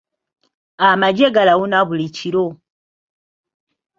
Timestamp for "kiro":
2.15-2.45